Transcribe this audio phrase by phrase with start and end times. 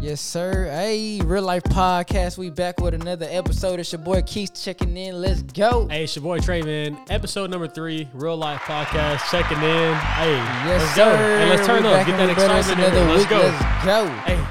[0.00, 0.64] Yes, sir.
[0.64, 2.38] Hey, real life podcast.
[2.38, 3.78] We back with another episode.
[3.80, 5.20] It's your boy Keith checking in.
[5.20, 5.86] Let's go.
[5.88, 6.98] Hey, it's your boy Trey, man.
[7.10, 9.94] Episode number three, real life podcast, checking in.
[9.94, 11.04] Hey, yes, let's sir.
[11.04, 11.16] go.
[11.16, 12.06] Hey, let's turn We up.
[12.06, 12.56] Get that the building.
[12.56, 13.08] It's excitement in.
[13.08, 13.38] Let's go.
[13.38, 14.08] Let's go.
[14.24, 14.46] Hey,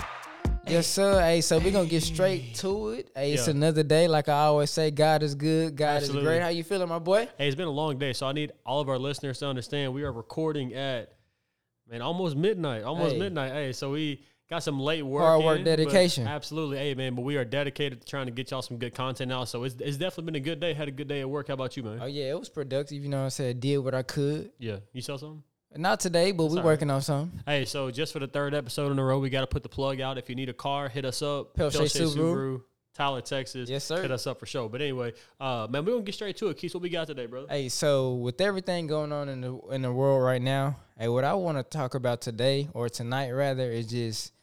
[0.71, 1.19] Yes, sir.
[1.19, 3.09] Hey, so we're gonna get straight to it.
[3.15, 3.55] Hey, it's Yeah.
[3.55, 4.07] another day.
[4.07, 5.75] Like I always say, God is good.
[5.75, 6.21] God Absolutely.
[6.21, 6.41] is great.
[6.43, 7.27] How you feeling, my boy?
[7.39, 9.95] hey, it's been a long day, so I need all of our listeners to understand
[9.95, 11.11] we are recording at
[11.89, 12.83] man almost midnight.
[12.83, 13.19] Almost Hey.
[13.19, 13.51] midnight.
[13.51, 15.23] Hey, so we got some late work.
[15.23, 16.27] Hard work, in, dedication.
[16.27, 16.77] Absolutely.
[16.77, 19.47] Hey, man, but we are dedicated to trying to get y'all some good content out.
[19.47, 20.73] So it's, it's definitely been a good day.
[20.73, 21.47] Had a good day at work.
[21.47, 21.99] How about you, man?
[22.01, 23.01] Oh yeah, it was productive.
[23.01, 23.59] You know what I said?
[23.59, 24.51] Did what I could.
[24.57, 25.43] yeah, you saw something?
[25.75, 27.41] Not today, but we're working on something.
[27.45, 29.69] Hey, so just for the third episode in a row, we got to put the
[29.69, 30.17] plug out.
[30.17, 31.53] If you need a car, hit us up.
[31.53, 32.61] Peltier Subaru.
[32.95, 33.69] Tyler, Texas.
[33.69, 34.01] Yes, sir.
[34.01, 34.67] Hit us up for sure.
[34.67, 36.57] But anyway, uh, man, we're gonna get straight to it.
[36.57, 37.45] Keith, what we got today, bro?
[37.47, 41.23] Hey, so with everything going on in the in the world right now, hey, what
[41.23, 44.33] I want to talk about today or tonight rather is just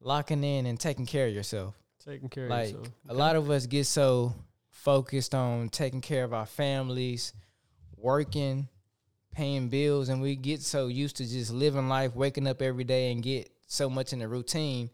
[0.00, 1.74] locking in and taking care of yourself.
[2.04, 2.88] Taking care Like of yourself.
[3.08, 4.34] a lot of us get so
[4.70, 7.32] focused on taking care of our families,
[7.96, 8.68] working,
[9.32, 13.12] paying bills, and we get so used to just living life, waking up every day
[13.12, 14.90] and get so much in the routine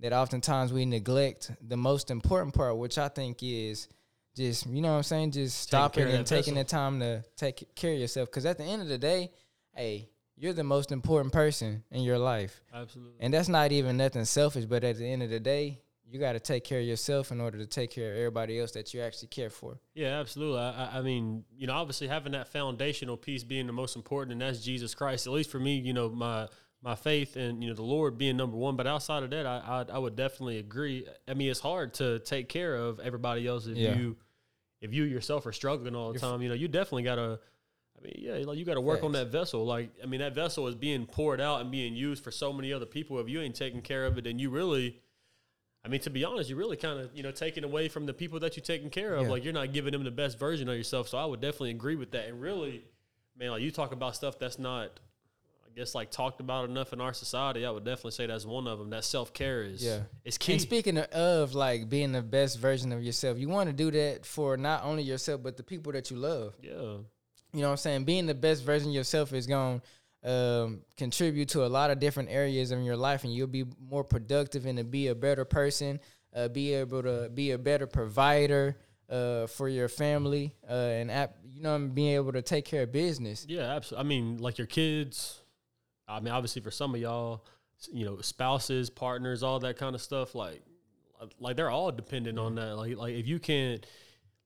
[0.00, 3.88] that oftentimes we neglect the most important part, which I think is
[4.34, 7.74] just, you know what I'm saying, just Taking stopping and taking the time to take
[7.74, 8.28] care of yourself.
[8.28, 9.30] Because at the end of the day,
[9.74, 12.60] hey, you're the most important person in your life.
[12.74, 13.14] Absolutely.
[13.20, 16.32] And that's not even nothing selfish, but at the end of the day, you got
[16.34, 19.00] to take care of yourself in order to take care of everybody else that you
[19.00, 19.78] actually care for.
[19.94, 20.60] Yeah, absolutely.
[20.60, 24.40] I, I- mean, you know, obviously having that foundational piece being the most important, and
[24.40, 25.26] that's Jesus Christ.
[25.26, 26.46] At least for me, you know, my
[26.82, 28.76] my faith and you know the Lord being number one.
[28.76, 31.06] But outside of that, I I, I would definitely agree.
[31.26, 33.96] I mean, it's hard to take care of everybody else if Yeah.
[33.96, 34.16] you
[34.80, 36.42] if you yourself are struggling all the You're time.
[36.42, 37.40] You know, you definitely gotta.
[37.98, 39.64] I mean, yeah, like you got to work on that vessel.
[39.64, 42.72] Like, I mean, that vessel is being poured out and being used for so many
[42.72, 43.18] other people.
[43.20, 45.00] If you ain't taking care of it, then you really,
[45.84, 48.12] I mean, to be honest, you're really kind of, you know, taking away from the
[48.12, 49.22] people that you're taking care of.
[49.24, 49.30] Yeah.
[49.30, 51.08] Like, you're not giving them the best version of yourself.
[51.08, 52.28] So I would definitely agree with that.
[52.28, 52.84] And really,
[53.38, 55.00] man, like you talk about stuff that's not,
[55.64, 57.64] I guess, like talked about enough in our society.
[57.64, 58.90] I would definitely say that's one of them.
[58.90, 60.00] That self care is, Yeah.
[60.24, 60.52] is key.
[60.52, 64.26] And speaking of like being the best version of yourself, you want to do that
[64.26, 66.54] for not only yourself but the people that you love.
[66.62, 66.98] yeah,
[67.56, 68.04] You know what I'm saying?
[68.04, 69.80] Being the best version of yourself is going
[70.22, 73.64] to um, contribute to a lot of different areas in your life, and you'll be
[73.80, 75.98] more productive and to be a better person,
[76.34, 78.76] uh, be able to be a better provider
[79.08, 82.92] uh, for your family, uh, and ap- you know, being able to take care of
[82.92, 83.46] business.
[83.48, 84.04] Yeah, absolutely.
[84.04, 85.40] I mean, like your kids.
[86.06, 87.46] I mean, obviously for some of y'all,
[87.90, 90.34] you know, spouses, partners, all that kind of stuff.
[90.34, 90.62] Like,
[91.40, 92.76] like they're all dependent on that.
[92.76, 93.86] Like, like if you can't,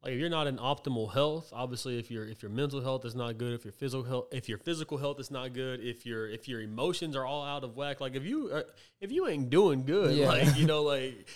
[0.03, 3.15] like if you're not in optimal health, obviously if your if your mental health is
[3.15, 6.29] not good, if your physical health, if your physical health is not good, if your
[6.29, 8.65] if your emotions are all out of whack, like if you are,
[9.01, 10.29] if you ain't doing good, Yeah.
[10.29, 11.27] like you know, like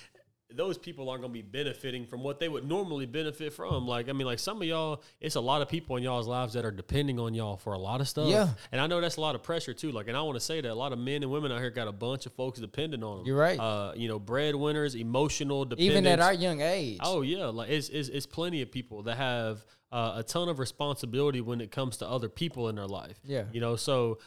[0.53, 3.87] those people aren't gonna be benefiting from what they would normally benefit from.
[3.87, 6.53] Like, I mean, like some of y'all, it's a lot of people in y'all's lives
[6.53, 8.28] that are depending on y'all for a lot of stuff.
[8.28, 8.50] Yeah.
[8.71, 9.91] And I know that's a lot of pressure too.
[9.91, 11.71] Like, and I want to say that a lot of men and women out here
[11.71, 13.27] got a bunch of folks depending on them.
[13.27, 13.59] You're right.
[13.59, 15.91] Uh, you know, breadwinners, emotional dependence.
[15.91, 16.99] Even at our young age.
[17.03, 20.59] Oh yeah, like it's, it's it's plenty of people that have uh, a ton of
[20.59, 23.19] responsibility when it comes to other people in their life.
[23.25, 23.44] Yeah.
[23.53, 24.19] You know, so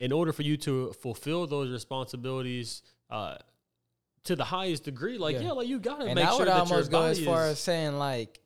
[0.00, 3.36] in order for you to fulfill those responsibilities uh,
[4.26, 5.42] to the highest degree, like Yeah.
[5.42, 7.46] yeah, like you gotta and make I sure would that your almost go as far
[7.46, 8.40] as saying like,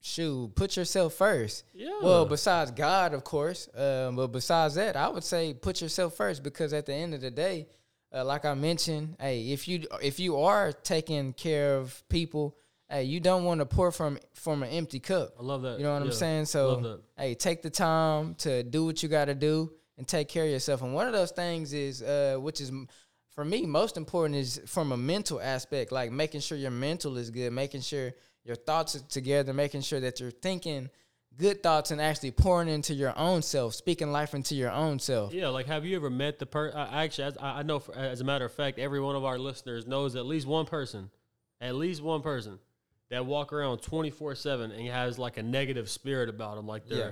[0.00, 1.64] shoot, put yourself first.
[1.74, 1.90] yeah.
[2.02, 6.42] Well, besides God, of course, um, but besides that, I would say put yourself first
[6.42, 7.66] because at the end of the day,
[8.14, 12.56] uh, like I mentioned, hey, if you if you are taking care of people,
[12.88, 15.34] hey, you don't want to pour from from an empty cup.
[15.38, 15.78] I love that.
[15.78, 16.14] You know what I'm Yeah.
[16.14, 16.40] saying?
[16.40, 20.28] Love So, hey, take the time to do what you got to do and take
[20.28, 20.82] care of yourself.
[20.82, 22.70] And one of those things is, uh, which is
[23.36, 27.30] for me most important, is from a mental aspect, like making sure your mental is
[27.30, 28.12] good, making sure
[28.44, 30.88] your thoughts are together, making sure that you're thinking
[31.36, 35.34] good thoughts and actually pouring into your own self, speaking life into your own self.
[35.34, 36.78] Yeah, like have you ever met the person?
[36.78, 39.86] Actually, as, I know for, as a matter of fact, every one of our listeners
[39.86, 41.10] knows at least one person,
[41.60, 42.58] at least one person
[43.10, 46.88] that walk around twenty four seven and has like a negative spirit about them, like
[46.88, 47.10] their Yeah.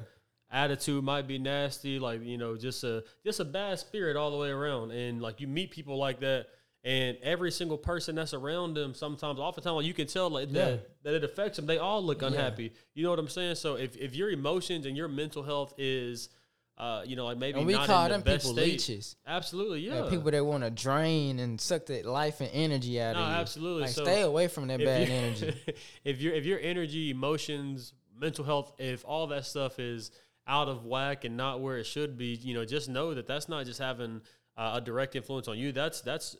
[0.54, 4.36] Attitude might be nasty, like you know, just a just a bad spirit all the
[4.38, 4.92] way around.
[4.92, 6.46] And like you meet people like that,
[6.84, 10.64] and every single person that's around them, sometimes, oftentimes, like, you can tell like Yeah.
[10.64, 11.66] that that it affects them.
[11.66, 12.72] They all look unhappy.
[12.94, 13.56] You know what I'm saying?
[13.56, 16.28] So if if your emotions and your mental health is
[16.76, 18.72] uh, you know, like maybe And we not call in the them best people state.
[18.72, 19.14] leeches.
[19.24, 20.02] Absolutely, yeah.
[20.04, 23.28] Yeah, people that want to drain and suck the life and energy out No, of
[23.28, 23.34] you.
[23.36, 23.82] absolutely.
[23.82, 25.54] Like, So, stay away from that bad energy.
[26.04, 30.10] if your if your energy, emotions, mental health, if all that stuff is
[30.46, 33.48] out of whack and not where it should be, you know, just know that that's
[33.48, 34.20] not just having
[34.56, 35.72] uh, a direct influence on you.
[35.72, 36.36] That's that's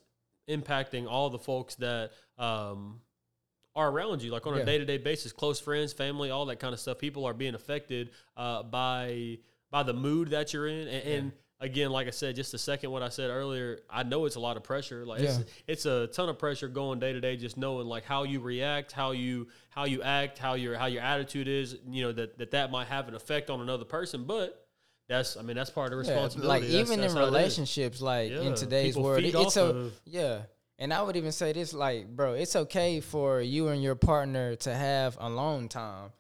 [0.49, 3.01] impacting all the folks that um,
[3.75, 4.63] are around you, like on Yeah.
[4.63, 6.99] a day to day basis, close friends, family, all that kind of stuff.
[6.99, 9.39] People are being affected uh, by
[9.71, 11.33] by the mood that you're in, and, and
[11.65, 14.41] again, like I said, just a second what I said earlier, I know it's a
[14.41, 15.05] lot of pressure.
[15.05, 15.39] Like Yeah.
[15.41, 18.41] it's, it's a ton of pressure going day to day, just knowing like how you
[18.41, 21.77] react, how you how you act, how your how your attitude is.
[21.89, 24.61] You know that that that might have an effect on another person, but.
[25.07, 26.49] That's, I mean, that's part of the Yeah, responsibility.
[26.49, 27.35] like That's- even that's in how it is.
[27.35, 30.45] relationships, like Yeah, in today's people world, it's so of- yeah.
[30.79, 34.57] And I would even say this, like, bro, it's okay for you and your partner
[34.57, 36.11] to have alone time.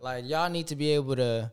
[0.00, 1.52] Like y'all need to be able to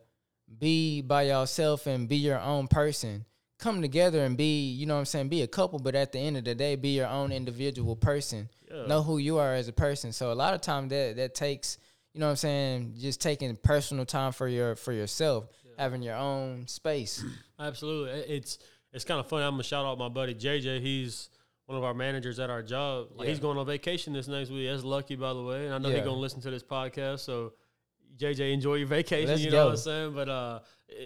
[0.60, 3.26] be by yourself and be your own person.
[3.60, 6.20] Come together and be, you know what I'm saying, be a couple, but at the
[6.20, 8.50] end of the day, be your own individual person.
[8.72, 8.86] Yeah.
[8.86, 10.12] Know who you are as a person.
[10.12, 11.80] So a lot of time that that takes,
[12.14, 15.46] you know what I'm saying, just taking personal time for your for yourself,
[15.78, 17.24] having your own space.
[17.60, 18.12] Absolutely.
[18.36, 18.60] It's
[18.94, 19.44] it's kind of funny.
[19.44, 20.82] I'm gonna shout out my buddy JJ.
[20.82, 21.30] He's
[21.66, 23.08] one of our managers at our job.
[23.16, 24.70] Like he's going on vacation this next week.
[24.70, 25.66] That's lucky, by the way.
[25.66, 25.96] And I know Yeah.
[25.96, 27.20] he's gonna listen to this podcast.
[27.22, 27.54] So
[28.18, 29.30] JJ, enjoy your vacation.
[29.30, 29.66] Let's you know go.
[29.66, 30.14] what I'm saying?
[30.14, 30.60] But uh,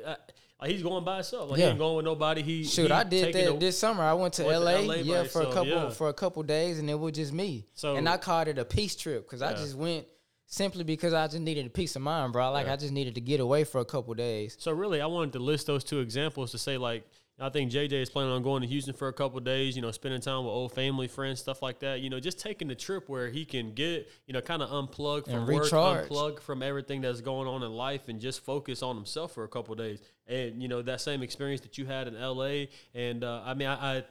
[0.07, 0.15] I,
[0.61, 1.49] like he's going by himself.
[1.49, 1.65] Like Yeah.
[1.65, 2.41] he ain't going with nobody.
[2.43, 4.03] He Shoot, he I did that a- this summer.
[4.03, 5.89] I went to went to LA, LA yeah, for a couple yeah.
[5.89, 7.65] for a couple days, and it was just me.
[7.73, 10.05] So- and I called it a peace trip because I just went
[10.45, 12.51] simply because I just needed a peace of mind, bro.
[12.51, 12.73] Like Yeah.
[12.73, 14.55] I just needed to get away for a couple days.
[14.59, 17.05] So really, I wanted to list those two examples to say like
[17.41, 19.75] I think JJ is planning on going to Houston for a couple of days.
[19.75, 22.01] You know, spending time with old family, friends, stuff like that.
[22.01, 25.25] You know, just taking the trip where he can get you know kind of unplug
[25.25, 25.65] from work,
[26.09, 29.47] unplug from everything that's going on in life, and just focus on himself for a
[29.47, 29.99] couple of days.
[30.27, 32.65] And you know that same experience that you had in LA.
[32.93, 34.03] And uh, I mean, I, I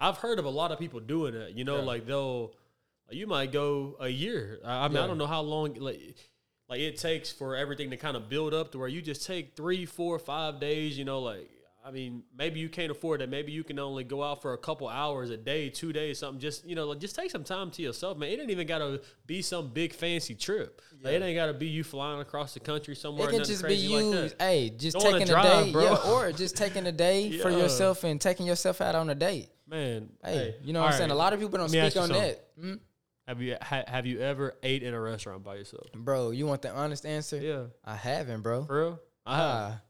[0.00, 1.56] I've heard of a lot of people doing that.
[1.56, 1.82] You know, Yeah.
[1.82, 2.52] like they'll
[3.10, 4.60] you might go a year.
[4.64, 6.00] I, I mean, I don't know how long like
[6.68, 9.54] like it takes for everything to kind of build up to where you just take
[9.54, 10.96] three, four, five days.
[10.96, 11.50] You know, like
[11.84, 13.28] I mean, maybe you can't afford that.
[13.28, 16.40] Maybe you can only go out for a couple hours a day, two days, something.
[16.40, 18.30] Just you know, like just take some time to yourself, man.
[18.30, 20.80] It ain't even gotta be some big fancy trip.
[21.02, 23.28] Like, it ain't gotta be you flying across the country somewhere.
[23.28, 25.82] It can just be you, Like hey, just Go on a taking a, day, bro.
[25.82, 29.48] yeah, or just taking a day for yourself and taking yourself out on a date.
[29.68, 31.10] Man, Hey, you know what I'm saying?
[31.10, 32.56] A lot of people don't Let me ask speak on that.
[32.60, 32.80] Mm?
[33.26, 35.86] Have you ha, have you ever ate in a restaurant by yourself?
[35.94, 37.38] Bro, you want the honest answer?
[37.38, 38.64] Yeah, I haven't, bro.
[38.64, 39.00] for real.
[39.24, 39.46] I have.
[39.50, 39.80] Ah,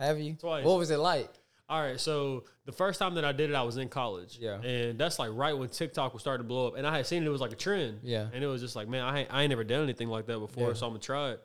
[0.00, 0.18] Have.
[0.20, 0.34] you?
[0.34, 0.64] Twice.
[0.64, 1.30] What was it like?
[1.68, 4.38] All right, so the first time that I did it, I was in college.
[4.40, 4.60] Yeah.
[4.62, 7.22] and that's like right when TikTok was starting to blow up, and I had seen
[7.24, 8.00] it, it was like a trend.
[8.04, 8.28] Yeah.
[8.32, 10.38] and it was just like, man, I ain't, I ain't never done anything like that
[10.38, 10.74] before, Yeah.
[10.74, 11.42] so I'm gonna try it.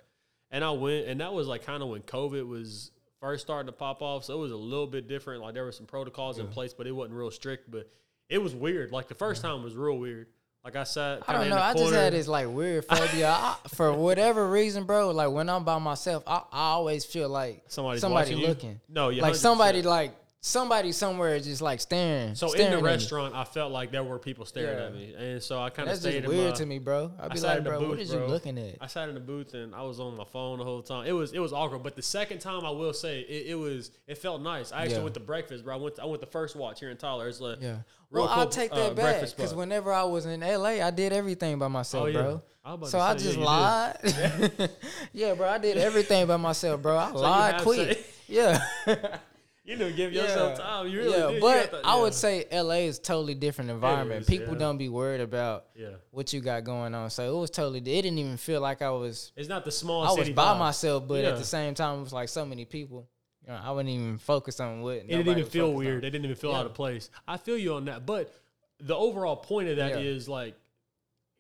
[0.52, 3.72] And I went, and that was like kind of when COVID was first starting to
[3.72, 5.42] pop off, so it was a little bit different.
[5.42, 7.72] Like there were some protocols in place, but it wasn't real strict.
[7.72, 7.90] But
[8.30, 8.92] it was weird.
[8.92, 10.28] Like the first time was real weird.
[10.64, 11.58] Like I said, I don't know.
[11.58, 15.10] I just had this like weird phobia I, for whatever reason, bro.
[15.10, 18.48] Like when I'm by myself, I, I always feel like Somebody's somebody watching you?
[18.48, 18.80] looking.
[18.88, 19.38] No, yeah, like 100%.
[19.38, 20.14] somebody like
[20.44, 22.34] somebody somewhere is just like staring.
[22.34, 24.86] So staring in the restaurant, I felt like there were people staring Yeah.
[24.86, 27.12] at me, and so I kind of That's stayed just weird my, to me, bro.
[27.20, 28.26] I'd be sat like, bro, booth, what is bro.
[28.26, 28.76] you looking at?
[28.82, 31.06] I sat in the booth and I was on my phone the whole time.
[31.06, 33.92] It was it was awkward, but the second time I will say it, it was
[34.08, 34.72] it felt nice.
[34.72, 35.04] I actually Yeah.
[35.04, 35.76] went to breakfast, bro.
[35.76, 37.28] I went to, I went to First Watch here in Tyler.
[37.28, 37.78] It's like Yeah.
[38.10, 40.90] real Well, I'll cool, take uh, that back because whenever I was in LA, I
[40.90, 42.22] did everything by myself, Oh, yeah.
[42.22, 42.42] bro.
[42.66, 43.98] I So I just lied.
[45.14, 46.96] yeah, bro, I did everything by myself, bro.
[46.98, 48.06] I you lied quick.
[48.28, 48.64] Yeah.
[49.64, 50.88] You know, give yourself time.
[50.88, 51.42] You really yeah, did.
[51.42, 54.22] But that- I would say LA is totally different environment.
[54.22, 54.60] is, People yeah.
[54.60, 57.12] don't be worried about yeah, what you got going on.
[57.12, 57.78] So it was totally.
[57.80, 59.32] It didn't even feel like I was.
[59.36, 60.04] it's not the small.
[60.04, 60.60] I was by vibe.
[60.60, 61.30] myself, but Yeah.
[61.30, 63.08] at the same time, it was like so many people.
[63.46, 64.98] You know, I wouldn't even focus on what.
[64.98, 66.04] It didn't even feel weird.
[66.04, 66.60] It didn't even feel Yeah.
[66.60, 67.12] out of place.
[67.28, 68.06] I feel you on that.
[68.06, 68.34] But
[68.80, 70.34] the overall point of that is Yeah.
[70.34, 70.56] like,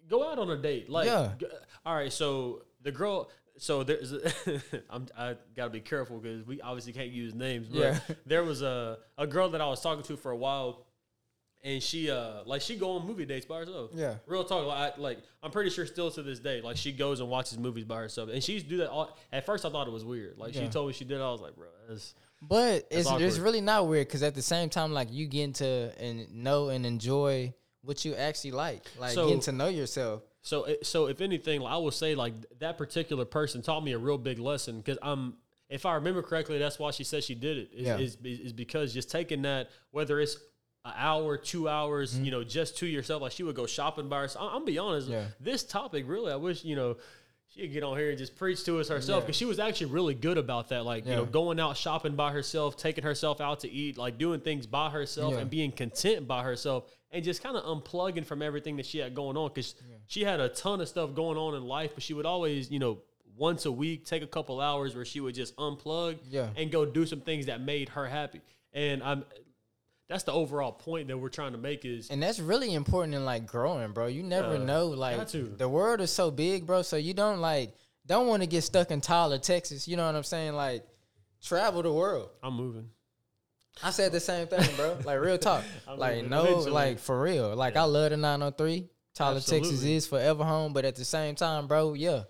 [0.07, 0.89] go out on a date.
[0.89, 1.31] Like, Yeah.
[1.85, 2.13] all right.
[2.13, 3.29] So the girl.
[3.61, 4.11] So there's.
[4.89, 5.05] I'm.
[5.15, 7.67] I gotta be careful because we obviously can't use names.
[7.67, 7.99] But Yeah.
[8.25, 10.87] there was a a girl that I was talking to for a while,
[11.63, 13.91] and she uh like she go on movie dates by herself.
[13.93, 14.15] Yeah.
[14.25, 14.65] Real talk.
[14.65, 17.59] Like, I, like I'm pretty sure still to this day, like she goes and watches
[17.59, 18.89] movies by herself, and she's do that.
[18.89, 20.39] All, at first, I thought it was weird.
[20.39, 21.19] Like she told me she did.
[21.19, 22.15] it, I was like, bro, that's.
[22.41, 23.37] But it's it's awkward.
[23.37, 26.83] really not weird because at the same time, like you getting to and know and
[26.83, 27.53] enjoy
[27.83, 30.23] what you actually like, like So- getting to know yourself.
[30.41, 34.17] So, so if anything, I will say like that particular person taught me a real
[34.17, 35.35] big lesson because I'm,
[35.69, 37.69] if I remember correctly, that's why she said she did it.
[37.73, 37.97] Is, Yeah.
[37.97, 40.35] is, is because just taking that, whether it's
[40.83, 42.25] an hour, two hours, Mm-hmm.
[42.25, 43.21] you know, just to yourself.
[43.21, 44.49] Like she would go shopping by herself.
[44.49, 45.09] I'm, I'm be honest.
[45.09, 45.25] Yeah.
[45.39, 46.97] This topic really, I wish you know.
[47.53, 49.25] She'd get on here and just preach to us herself Yeah.
[49.25, 50.85] because she was actually really good about that.
[50.85, 54.39] Like, you know, going out shopping by herself, taking herself out to eat, like doing
[54.39, 55.41] things by herself Yeah.
[55.41, 59.13] and being content by herself and just kind of unplugging from everything that she had
[59.13, 59.75] going on because
[60.07, 62.79] she had a ton of stuff going on in life, but she would always, you
[62.79, 62.99] know,
[63.35, 66.49] once a week take a couple hours where she would just unplug Yeah.
[66.55, 68.39] and go do some things that made her happy.
[68.73, 69.25] And I'm
[70.11, 73.23] that's the overall point that we're trying to make is And that's really important in
[73.23, 74.07] like growing, bro.
[74.07, 74.87] You never Yeah, know.
[74.87, 76.81] Like the world is so big, bro.
[76.81, 77.73] So you don't like
[78.05, 79.87] don't want to get stuck in Tyler, Texas.
[79.87, 80.53] You know what I'm saying?
[80.53, 80.85] Like
[81.41, 82.29] travel the world.
[82.43, 82.89] I'm moving.
[83.81, 84.97] I said the same thing, bro.
[85.05, 85.63] Like real talk.
[85.95, 86.71] Like no, eventually.
[86.71, 87.55] like for real.
[87.55, 88.89] Like I love the 903.
[89.13, 92.23] Tyler, Texas is forever home, but at the same time, bro, yeah,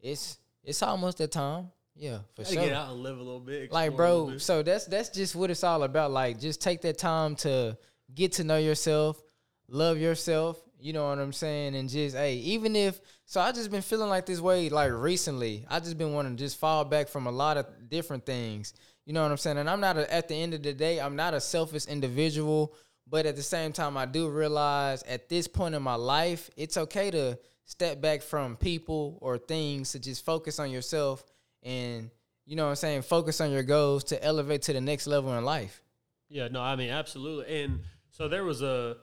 [0.00, 1.70] it's it's almost that time.
[1.98, 2.64] Yeah, for Gotta sure.
[2.64, 3.72] get out and live a little bit.
[3.72, 6.12] Like, explore a little bro, so that's that's just what it's all about.
[6.12, 7.76] Like, just take that time to
[8.14, 9.20] get to know yourself,
[9.68, 10.60] love yourself.
[10.80, 11.74] You know what I'm saying?
[11.74, 15.66] And just hey, even if so, I just been feeling like this way like recently.
[15.68, 18.74] I just been wanting to just fall back from a lot of different things.
[19.04, 19.58] You know what I'm saying?
[19.58, 22.74] And I'm not a, at the end of the day, I'm not a selfish individual.
[23.10, 26.76] But at the same time, I do realize at this point in my life, it's
[26.76, 31.24] okay to step back from people or things to just focus on yourself
[31.68, 32.10] and
[32.46, 35.36] you know what I'm saying, focus on your goals to elevate to the next level
[35.36, 35.82] in life.
[36.30, 37.62] Yeah, no, I mean absolutely.
[37.62, 38.96] And so there was a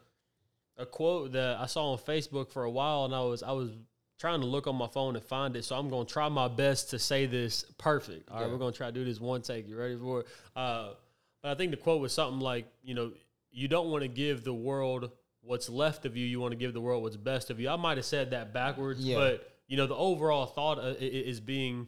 [0.78, 3.70] a quote that I saw on Facebook for a while, and I was I was
[4.18, 5.64] trying to look on my phone and find it.
[5.66, 8.30] So I'm gonna try my best to say this perfect.
[8.30, 8.52] All right, Yeah.
[8.52, 9.68] we're gonna try to do this one take.
[9.68, 10.28] You ready for it?
[10.56, 10.94] Uh,
[11.42, 13.12] but I think the quote was something like, you know,
[13.52, 16.26] you don't want to give the world what's left of you.
[16.26, 17.70] You want to give the world what's best of you.
[17.70, 19.16] I might have said that backwards, Yeah.
[19.18, 21.88] but you know, the overall thought uh, is being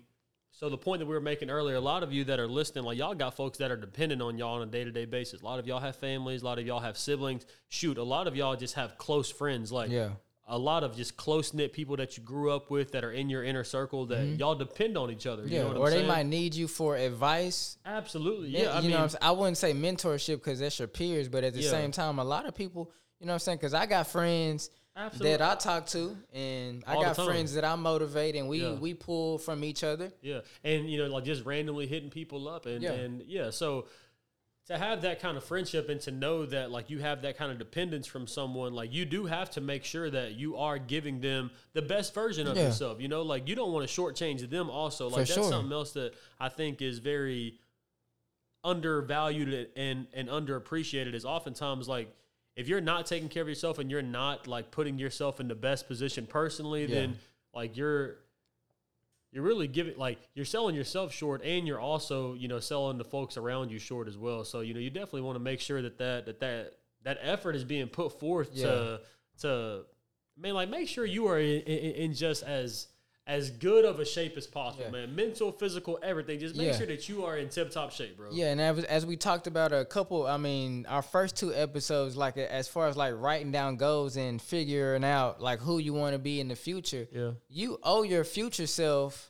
[0.59, 2.83] so the point that we were making earlier, a lot of you that are listening,
[2.83, 5.41] like y'all got folks that are dependent on y'all on a day to day basis.
[5.41, 7.45] A lot of y'all have families, a lot of y'all have siblings.
[7.69, 9.71] Shoot, a lot of y'all just have close friends.
[9.71, 10.09] Like Yeah.
[10.47, 13.29] a lot of just close knit people that you grew up with that are in
[13.29, 15.43] your inner circle that y'all depend on each other.
[15.43, 15.55] You Mm-hmm.
[15.55, 15.61] Yeah.
[15.61, 16.07] know what or I'm they saying?
[16.07, 17.77] might need you for advice.
[17.85, 18.49] Absolutely.
[18.49, 18.69] Yeah, Yeah.
[18.71, 19.19] I you mean, know what I'm saying?
[19.21, 21.69] I wouldn't say mentorship because that's your peers, but at the Yeah.
[21.69, 23.57] same time, a lot of people, you know what I'm saying?
[23.59, 25.37] Because I got friends Absolutely.
[25.37, 28.73] that I talk to and I All got friends that I motivate and we Yeah.
[28.73, 30.11] we pull from each other.
[30.21, 32.93] Yeah, and you know, like just randomly hitting people up, and Yeah.
[32.93, 33.87] and yeah, so
[34.65, 37.51] to have that kind of friendship and to know that like you have that kind
[37.53, 41.21] of dependence from someone, like you do have to make sure that you are giving
[41.21, 42.65] them the best version of Yeah.
[42.65, 42.99] yourself.
[42.99, 44.69] You know, like you don't want to shortchange them.
[44.69, 45.43] Also, like For that's sure.
[45.49, 47.59] something else that I think is very
[48.63, 51.13] undervalued and and underappreciated.
[51.13, 52.13] Is oftentimes like.
[52.57, 55.55] If you're not taking care of yourself and you're not like putting yourself in the
[55.55, 56.95] best position personally, Yeah.
[56.95, 57.17] then
[57.53, 58.17] like you're
[59.31, 63.03] you're really giving like you're selling yourself short and you're also you know selling the
[63.03, 65.81] folks around you short as well so you know you definitely want to make sure
[65.81, 66.73] that that that that,
[67.03, 69.01] that effort is being put forth to
[69.41, 69.83] to
[70.37, 72.87] I mean like make sure you are in, in, in just as
[73.27, 74.91] as good of a shape as possible Yeah.
[74.91, 76.77] man mental physical everything just make Yeah.
[76.77, 79.47] sure that you are in tip top shape bro Yeah, and as, as we talked
[79.47, 83.51] about a couple, I mean, our first two episodes, like as far as like writing
[83.51, 87.31] down goals and figuring out like who you want to be in the future, yeah
[87.49, 89.29] you owe your future self,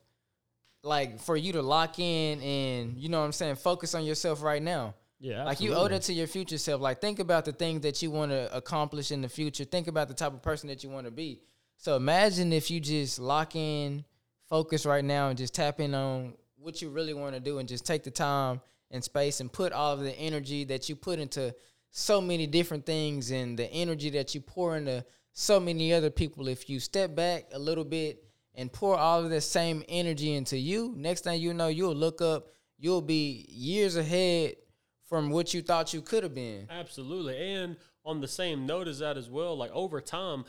[0.83, 4.41] like for you to lock in and you know what I'm saying, focus on yourself
[4.43, 4.93] right now.
[5.19, 6.79] yeah Like you owe that to your future self.
[6.81, 9.63] Like think about the things that you want to accomplish in the future.
[9.63, 11.41] Think about the type of person that you want to be.
[11.77, 14.03] So imagine if you just lock in,
[14.49, 17.69] focus right now, and just tap in on what you really want to do, and
[17.69, 21.19] just take the time and space and put all of the energy that you put
[21.19, 21.53] into
[21.91, 26.47] so many different things and the energy that you pour into so many other people.
[26.47, 28.23] If you step back a little bit
[28.55, 32.21] and pour all of that same energy into you, next thing you know, you'll look
[32.21, 34.55] up, you'll be years ahead
[35.07, 36.67] from what you thought you could have been.
[36.69, 37.37] Absolutely.
[37.55, 40.45] And on the same note as that as well, like over time,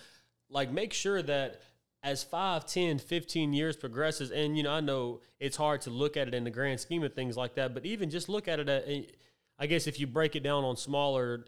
[0.51, 1.61] like make sure that
[2.03, 6.17] as 5, 10, 15 years progresses, and you know, I know it's hard to look
[6.17, 8.61] at it in the grand scheme of things like that, but even just look at
[8.61, 9.07] it uh, at,
[9.59, 11.47] I guess if you break it down on smaller,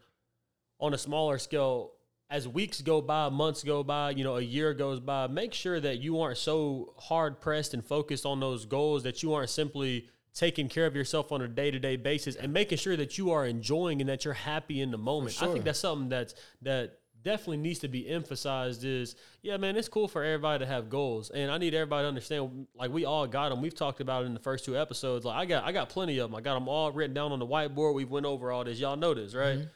[0.80, 1.92] on a smaller scale,
[2.28, 5.80] as weeks go by, months go by, you know, a year goes by, make sure
[5.80, 10.08] that you aren't so hard pressed and focused on those goals that you aren't simply
[10.32, 13.32] taking care of yourself on a day to day basis and making sure that you
[13.32, 15.42] are enjoying and that you're happy in the moment.
[15.42, 19.88] I think that's something that's that definitely needs to be emphasized is yeah man it's
[19.88, 21.30] cool for everybody to have goals.
[21.30, 24.26] And i need everybody to understand like we all got them we've talked about it
[24.26, 25.24] in the first two episodes.
[25.24, 27.38] Like i got i got plenty of them i got them all written down on
[27.38, 27.94] the whiteboard.
[27.94, 28.78] We went over all this.
[28.78, 29.58] Y'all know this right?
[29.58, 29.68] Mm-hmm.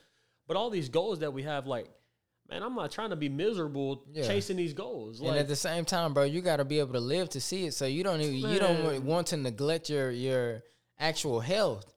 [0.46, 1.86] but all these goals that we have like
[2.48, 4.26] man i'm not trying to be miserable Yeah.
[4.26, 5.20] chasing these goals.
[5.20, 7.66] And at the same time, bro, you got to be able to live to see
[7.66, 7.74] it.
[7.74, 10.62] So you don't even, you don't want to neglect your your
[10.98, 11.92] actual health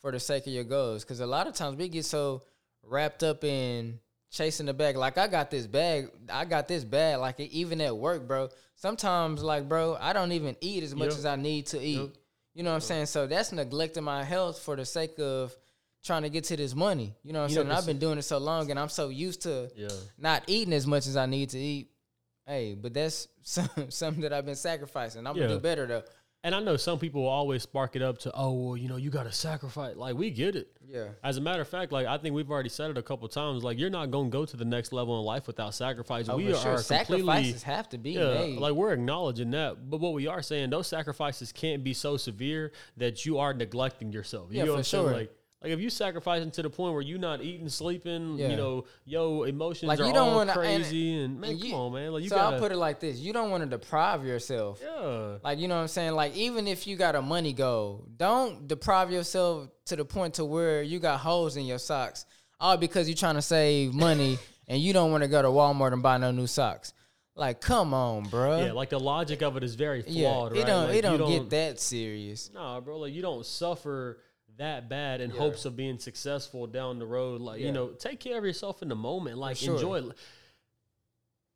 [0.00, 1.04] for the sake of your goals.
[1.04, 2.42] Because a lot of times we get so
[2.82, 4.96] wrapped up in chasing the bag.
[4.96, 7.18] Like I got this bag, I got this bag.
[7.18, 8.48] Like even at work, bro.
[8.76, 11.18] Sometimes, like, bro, I don't even eat as much Yep.
[11.18, 11.98] as I need to eat.
[11.98, 12.10] Yep.
[12.54, 13.06] You know what I'm saying?
[13.06, 15.54] So that's neglecting my health for the sake of
[16.02, 17.14] trying to get to this money.
[17.22, 17.70] You know what I'm You saying?
[17.70, 20.86] I've been doing it so long, and I'm so used to yeah not eating as
[20.86, 21.90] much as I need to eat.
[22.46, 25.26] Hey, but that's some, something that I've been sacrificing.
[25.26, 25.42] I'm Yeah.
[25.42, 26.02] gonna do better though.
[26.42, 28.96] And I know some people will always spark it up to, oh, well, you know,
[28.96, 29.94] you got to sacrifice.
[29.94, 30.68] Like, we get it.
[30.88, 31.08] Yeah.
[31.22, 33.62] As a matter of fact, like I think we've already said it a couple times.
[33.62, 36.28] Like, you're not going to go to the next level in life without sacrifice.
[36.30, 36.76] Oh, we are sure.
[36.78, 38.58] completely Sacrifices have to be yeah, made.
[38.58, 42.72] like we're acknowledging that, but what we are saying, those sacrifices can't be so severe
[42.96, 44.48] that you are neglecting yourself.
[44.50, 45.04] You Yeah, know for what I'm saying?
[45.04, 45.12] sure.
[45.12, 48.48] Like, like if you sacrificing to the point where you're not eating, sleeping, Yeah.
[48.48, 51.60] you know, yo, emotions Like, are you don't all wanna- and- crazy, and, man, and
[51.60, 53.50] come you- on, man, like you so gotta, I'll put it like this: you don't
[53.50, 54.80] want to deprive yourself.
[54.82, 56.12] yeah, Like you know what I'm saying?
[56.12, 60.44] Like even if you got a money goal, don't deprive yourself to the point to
[60.44, 62.24] where you got holes in your socks,
[62.58, 64.38] all because you're trying to save money
[64.68, 66.92] and you don't want to go to Walmart and buy no new socks.
[67.36, 68.60] Like, come on, bro.
[68.66, 70.66] yeah, like the logic of it is very yeah, flawed, it right?
[70.66, 72.50] don't Like, it you don't, get that serious.
[72.52, 74.18] Nah, bro, like you don't suffer
[74.58, 75.36] that bad in Yeah.
[75.38, 77.40] hopes of being successful down the road.
[77.40, 77.66] Like, Yeah.
[77.66, 79.38] you know, take care of yourself in the moment.
[79.38, 79.74] Like sure.
[79.74, 80.10] enjoy.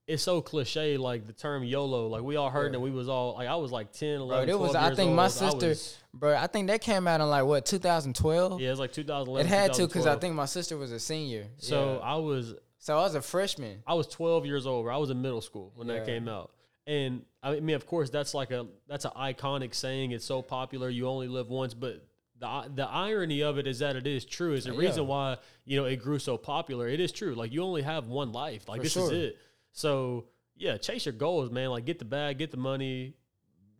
[0.06, 2.08] It's so cliche, like the term YOLO.
[2.08, 2.76] Like we all heard Yeah.
[2.76, 4.94] and we was all like I was like 10, 11, Bro, it was 12 I
[4.94, 5.30] think my old.
[5.32, 8.60] I sister, was- bro, I think that came out in like what 2012.
[8.60, 9.46] yeah, it's like 2011.
[9.46, 11.46] it had to because I think my sister was a senior.
[11.56, 12.00] so.
[12.02, 13.82] I was so I was a freshman.
[13.86, 14.84] I was 12 years old.
[14.84, 14.94] Bro.
[14.94, 16.50] I was in middle school when that came out.
[16.86, 20.10] And I mean, of course, that's like a that's an iconic saying.
[20.10, 20.90] It's so popular.
[20.90, 22.04] You only live once, but
[22.44, 24.54] the the irony of it is that it is true.
[24.54, 24.78] Is the Yeah.
[24.78, 26.88] reason why you know it grew so popular.
[26.88, 27.34] It is true.
[27.34, 28.68] Like you only have one life.
[28.68, 29.12] Like For this sure.
[29.12, 29.38] is it.
[29.72, 31.70] So yeah, chase your goals, man.
[31.70, 33.14] Like get the bag, get the money.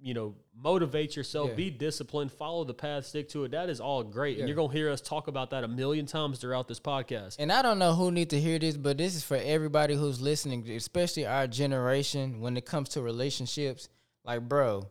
[0.01, 1.55] You know, motivate yourself, Yeah.
[1.57, 3.53] be disciplined, follow the path, stick to it.
[3.53, 4.41] That is all great, Yeah.
[4.43, 7.37] and you're gonna hear us talk about that a million times throughout this podcast.
[7.39, 10.21] And I don't know who need to hear this, but this is for everybody who's
[10.21, 13.89] listening, especially our generation when it comes to relationships.
[14.25, 14.91] Like, bro,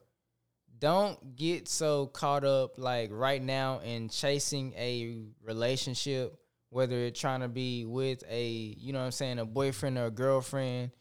[0.83, 6.37] don't get so caught up like right now in chasing a relationship,
[6.69, 10.07] whether it's trying to be with a, you know what I'm saying, a boyfriend or
[10.07, 10.91] a girlfriend,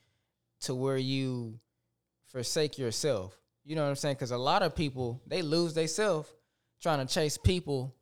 [0.60, 1.58] to where you
[2.30, 3.36] forsake yourself.
[3.64, 4.14] You know what I'm saying?
[4.14, 6.32] Because a lot of people they lose themselves
[6.80, 7.92] trying to chase people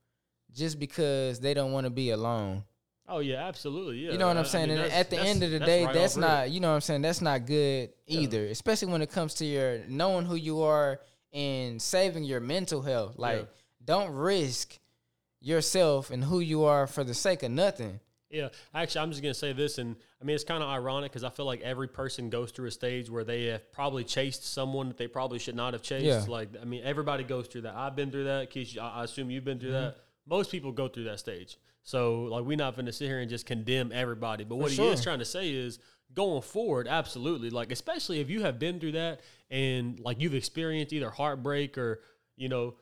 [0.53, 2.63] just because they don't want to be alone.
[3.09, 4.01] Oh yeah, absolutely.
[4.05, 4.69] Yeah, You know what I- I'm I saying?
[4.69, 6.75] mean, and at the end of the that's day, right that's not, you know what
[6.77, 7.03] I'm saying?
[7.03, 8.21] That's not good Yeah.
[8.21, 11.01] either, especially when it comes to your knowing who you are
[11.33, 13.19] and saving your mental health.
[13.19, 13.45] Like, Yeah.
[13.85, 14.79] don't risk
[15.41, 18.01] yourself and who you are for the sake of nothing.
[18.31, 21.25] Yeah, actually, I'm just gonna say this, and I mean it's kind of ironic because
[21.25, 24.87] I feel like every person goes through a stage where they have probably chased someone
[24.89, 26.05] that they probably should not have chased.
[26.05, 26.25] Yeah.
[26.29, 27.75] Like, I mean, everybody goes through that.
[27.75, 28.51] I've been through that.
[28.51, 29.95] Keith, I assume you've been through that.
[29.95, 30.01] Mm-hmm.
[30.29, 31.59] Most people go through that stage.
[31.83, 34.45] So, like, we're not gonna sit here and just condemn everybody.
[34.45, 34.93] But what he sure.
[34.93, 35.81] is trying to say is,
[36.15, 37.51] going forward, absolutely.
[37.51, 39.21] Like, especially if you have been through that
[39.51, 42.01] and like you've experienced either heartbreak or
[42.37, 42.75] you know.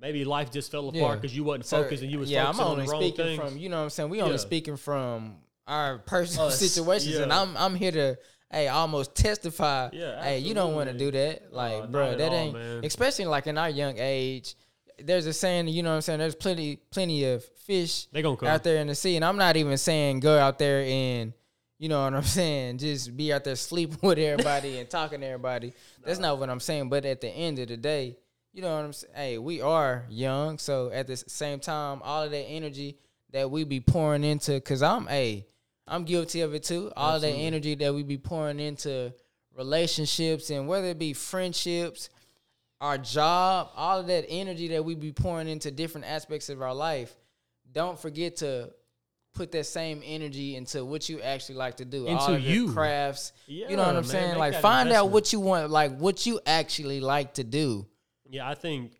[0.00, 1.14] Maybe life just fell apart Yeah.
[1.14, 3.24] because you wasn't So, focused and you was yeah, I'm focusing on the wrong speaking
[3.24, 3.40] things.
[3.40, 4.10] from, you know what I'm saying?
[4.10, 4.38] We only Yeah.
[4.38, 5.36] speaking from
[5.68, 7.32] our personal Us, situations, and.
[7.32, 8.18] I'm I'm here to.
[8.50, 9.90] Hey, almost testify.
[9.92, 12.16] Yeah, hey, you don't want to do that, like, not bro.
[12.16, 12.84] That all, ain't, man.
[12.84, 14.56] especially like in our young age.
[14.98, 16.18] There's a saying, you know what I'm saying.
[16.18, 18.48] There's plenty, plenty of fish They gonna come.
[18.48, 21.32] out there in the sea, and I'm not even saying go out there and,
[21.82, 25.26] you know what I'm saying, just be out there sleeping with everybody and talking to
[25.26, 25.72] everybody.
[26.04, 26.88] That's not what I'm saying.
[26.88, 28.18] But at the end of the day,
[28.52, 29.14] you know what I'm saying.
[29.16, 32.98] Hey, we are young, so at the same time, all of that energy
[33.32, 35.48] that we be pouring into, cause I'm, hey,
[35.88, 36.92] I'm guilty of it too.
[36.96, 39.12] All of that energy that we be pouring into
[39.56, 42.10] relationships and whether it be friendships,
[42.80, 46.74] our job, all of that energy that we be pouring into different aspects of our
[46.74, 47.12] life,
[47.72, 48.70] don't forget to
[49.34, 52.06] put that same energy into what you actually like to do.
[52.06, 52.72] all Into of your you.
[52.72, 53.32] crafts.
[53.46, 54.38] you know Yeah, what I'm man, saying?
[54.38, 57.86] Like that find out what you want, like what you actually like to do.
[58.28, 58.92] Yeah, I think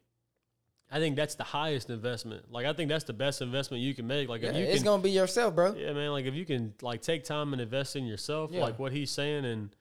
[0.90, 2.50] I think that's the highest investment.
[2.52, 4.28] Like I think that's the best investment you can make.
[4.28, 5.74] Like if you it's can gonna be yourself, bro.
[5.74, 8.60] Yeah, man, like if you can like take time and invest in yourself, Yeah.
[8.62, 9.74] like what he's saying and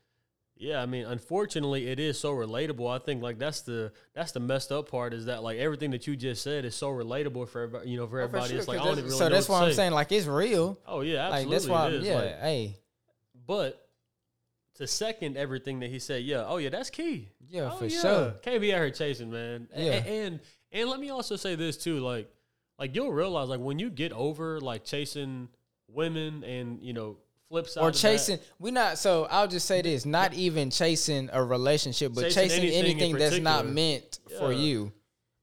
[0.61, 2.87] yeah, I mean, unfortunately, it is so relatable.
[2.89, 6.05] I think like that's the that's the messed up part is that like everything that
[6.05, 7.89] you just said is so relatable for everybody.
[7.89, 9.63] You know, for Oh, for everybody, sure, it's like I don't really so that's why
[9.63, 9.75] I'm say.
[9.77, 10.77] saying like it's real.
[10.85, 12.05] Oh yeah, Like absolutely, that's why, it is.
[12.05, 12.15] yeah.
[12.15, 12.77] Like, hey,
[13.47, 13.87] but
[14.75, 17.29] to second everything that he said, yeah, oh yeah, that's key.
[17.49, 17.99] yeah, Oh, for yeah.
[18.01, 18.31] sure.
[18.43, 19.67] Can't be out here chasing, man.
[19.75, 19.93] Yeah.
[19.93, 20.39] And
[20.71, 22.29] and let me also say this too, like
[22.77, 25.49] like you'll realize like when you get over like chasing
[25.87, 27.17] women and you know
[27.51, 28.97] flip side Or chasing, we not.
[28.97, 33.17] So I'll just say this: not even chasing a relationship, but Chasing chasing, anything anything,
[33.17, 34.91] that's not meant for you.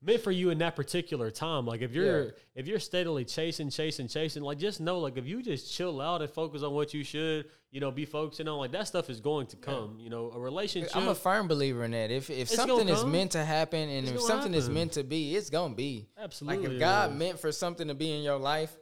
[0.01, 1.67] meant for you in that particular time.
[1.67, 2.31] Like if you're Yeah.
[2.55, 6.23] if you're steadily chasing, chasing, chasing, like just know like if you just chill out
[6.23, 9.21] and focus on what you should, you know, be focusing on like that stuff is
[9.21, 9.99] going to come.
[10.01, 10.97] You know, a relationship.
[10.97, 12.11] I'm a firm believer in that.
[12.11, 15.51] If if something is meant to happen and if something is meant to be, it's
[15.51, 16.09] gonna be.
[16.17, 18.75] Absolutely Like if God meant for something to be in your life,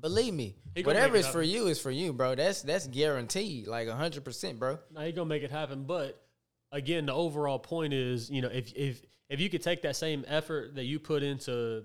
[0.00, 2.34] believe me, whatever is for you is for you, bro.
[2.34, 4.78] That's that's guaranteed, like hundred percent, bro.
[4.92, 6.20] Now he gonna make it happen, but
[6.72, 10.24] again, the overall point is, you know, if if if you could take that same
[10.28, 11.84] effort that you put into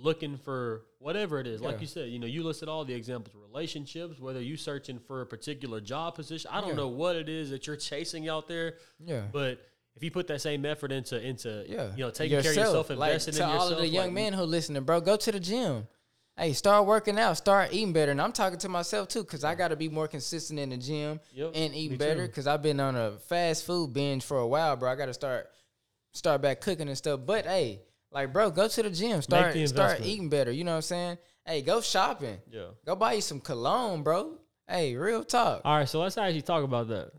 [0.00, 3.34] looking for whatever it is, like you said, you know, you listed all the examples,
[3.34, 6.48] relationships, whether you searching for a particular job position.
[6.52, 6.76] I don't Yeah.
[6.76, 9.26] know what it is that you're chasing out there, Yeah.
[9.32, 9.60] but
[9.96, 12.90] if you put that same effort into into Yeah, you know taking care of yourself,
[12.90, 15.16] like, investing to in yourself, all of the young like, men who listening, bro, go
[15.16, 15.88] to the gym.
[16.38, 18.12] Hey, start working out, start eating better.
[18.12, 20.76] And I'm talking to myself too, cause I got to be more consistent in the
[20.76, 22.28] gym Yep, and eating better.
[22.28, 24.90] Cause I've been on a fast food binge for a while, bro.
[24.90, 25.50] I got to start
[26.12, 27.20] start back cooking and stuff.
[27.26, 27.80] But hey,
[28.12, 30.52] like, bro, go to the gym, start the start eating better.
[30.52, 31.18] You know what I'm saying?
[31.44, 32.38] Hey, go shopping.
[32.50, 32.66] yeah.
[32.86, 34.38] Go buy you some cologne, bro.
[34.68, 35.62] Hey, real talk.
[35.64, 37.10] All right, so let's actually talk about that.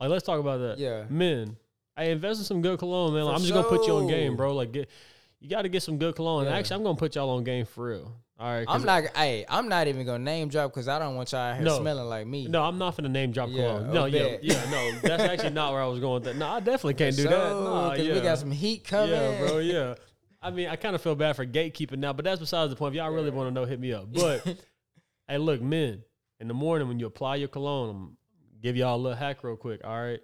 [0.00, 0.78] Like, let's talk about that.
[0.78, 1.04] Yeah.
[1.08, 1.56] men.
[1.96, 3.26] I invest in some good cologne, man.
[3.26, 4.52] For I'm just gonna put you on game, bro.
[4.54, 4.90] Like, get
[5.38, 6.46] you got to get some good cologne.
[6.46, 6.56] Yeah.
[6.56, 8.16] actually, I'm gonna put y'all on game for real.
[8.38, 9.16] All right, I'm not.
[9.16, 11.78] Hey, I'm not even gonna name drop because I don't want y'all here No.
[11.78, 12.48] smelling like me.
[12.48, 13.86] No, I'm not finna name drop Yeah, cologne.
[13.86, 14.44] Oh, I No, yeah, bet.
[14.44, 14.92] yeah, no.
[15.02, 16.36] That's actually not where I was going with that.
[16.36, 17.30] No, I definitely can't do that.
[17.30, 18.14] No, because yeah.
[18.14, 19.10] we got some heat coming.
[19.10, 19.58] Yeah, bro.
[19.58, 19.94] Yeah.
[20.42, 22.94] I mean, I kind of feel bad for gatekeeping now, but that's besides the point.
[22.94, 24.12] If y'all really want to know, hit me up.
[24.12, 24.44] But
[25.28, 26.02] hey, look, men,
[26.40, 28.16] in the morning when you apply your cologne, I'm
[28.60, 29.82] give y'all a little hack real quick.
[29.84, 30.20] All right.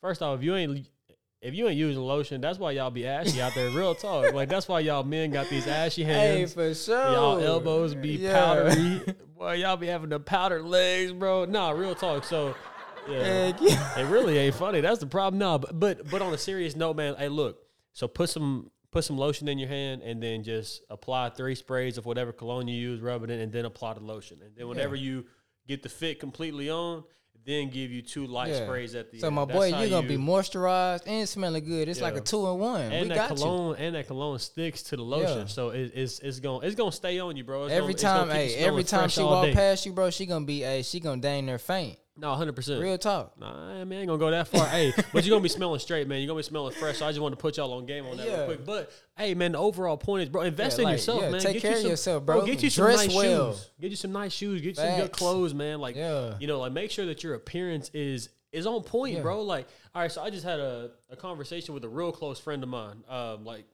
[0.00, 0.86] First off, if you ain't
[1.42, 3.68] if you ain't using lotion, that's why y'all be ashy out there.
[3.70, 4.32] Real talk.
[4.32, 6.54] Like that's why y'all men got these ashy hands.
[6.54, 7.12] Hey, for sure.
[7.12, 8.32] Y'all elbows be Yeah.
[8.34, 9.14] powdery.
[9.38, 11.44] Boy, y'all be having the powdered legs, bro.
[11.44, 12.24] Nah, real talk.
[12.24, 12.54] So
[13.08, 13.52] yeah.
[13.60, 13.98] Yeah.
[13.98, 14.80] It really ain't funny.
[14.80, 15.38] That's the problem.
[15.40, 17.16] No, but but but on a serious note, man.
[17.18, 17.58] Hey, look.
[17.92, 21.98] So put some put some lotion in your hand, and then just apply three sprays
[21.98, 24.38] of whatever cologne you use, rub it in, and then apply the lotion.
[24.44, 25.24] And then whenever you
[25.66, 27.02] get the fit completely on,
[27.44, 28.64] then give you two light Yeah.
[28.64, 29.20] sprays at the end.
[29.20, 29.36] So end.
[29.36, 31.88] my boy, you're gonna be moisturized and smelling good.
[31.88, 32.80] It's like a two in one.
[32.82, 33.36] and we that got you.
[33.44, 35.46] cologne and that cologne sticks to the lotion, Yeah.
[35.46, 37.64] so it, it's it's gonna it's gonna stay on you, bro.
[37.64, 39.54] It's Every gonna, time, hey, every time she walk day.
[39.54, 41.98] past you, bro, she gonna be, hey, she gonna dang near faint.
[42.16, 42.80] No, hundred percent.
[42.82, 43.38] Real talk.
[43.38, 44.66] Nah, I mean, I ain't gonna go that far.
[44.66, 46.18] hey, but you're gonna be smelling straight, man.
[46.20, 46.98] You're gonna be smelling fresh.
[46.98, 48.44] So I just want to put y'all on game on that real Yeah.
[48.44, 48.64] quick.
[48.66, 51.40] But hey, man, the overall point is, bro, invest Yeah, in like, yourself, yeah, man.
[51.40, 52.46] take Get care you of some, yourself, bro.
[52.46, 53.52] Get you some Dress nice well.
[53.54, 53.70] shoes.
[53.80, 54.60] Get you some nice shoes.
[54.60, 55.80] Get you some good clothes, man.
[55.80, 59.40] Like, you know, like make sure that your appearance is is on point, bro.
[59.42, 62.62] Like, all right, so I just had a, a conversation with a real close friend
[62.62, 63.02] of mine.
[63.08, 63.64] Um, like,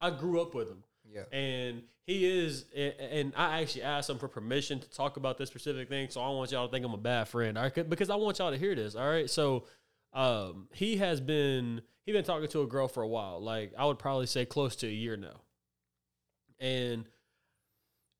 [0.00, 0.82] I grew up with him.
[1.14, 1.22] Yeah.
[1.32, 5.88] And he is, and I actually asked him for permission to talk about this specific
[5.88, 6.10] thing.
[6.10, 7.88] So I don't want y'all to think I'm a bad friend, all right?
[7.88, 9.30] Because I want y'all to hear this, all right?
[9.30, 9.64] So,
[10.12, 13.84] um, he has been he been talking to a girl for a while, like I
[13.84, 15.40] would probably say close to a year now,
[16.60, 17.08] and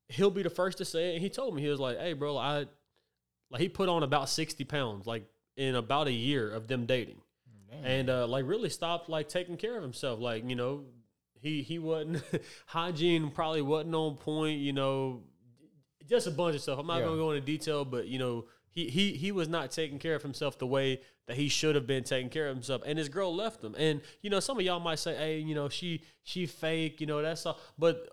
[0.09, 1.13] he'll be the first to say it.
[1.13, 2.65] And he told me he was like, "Hey, bro, I
[3.49, 7.21] like he put on about sixty pounds, like in about a year of them dating."
[7.83, 10.19] and uh, like really stopped like taking care of himself.
[10.19, 10.83] Like you know,
[11.45, 12.23] he he wasn't
[12.65, 14.59] hygiene probably wasn't on point.
[14.59, 15.23] You know,
[16.09, 16.79] just a bunch of stuff.
[16.79, 17.05] I'm not Yeah.
[17.05, 20.23] gonna go into detail, but you know, he he he was not taking care of
[20.23, 22.81] himself the way that he should have been taking care of himself.
[22.85, 23.75] And his girl left him.
[23.77, 26.99] And you know, some of y'all might say, hey, you know, she she fake.
[27.01, 27.59] You know, that's all.
[27.77, 28.09] But